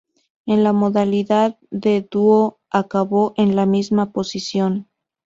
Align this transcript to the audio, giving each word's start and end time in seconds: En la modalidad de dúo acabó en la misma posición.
En 0.47 0.63
la 0.63 0.73
modalidad 0.73 1.59
de 1.69 2.03
dúo 2.09 2.57
acabó 2.71 3.35
en 3.37 3.55
la 3.55 3.67
misma 3.67 4.11
posición. 4.11 4.87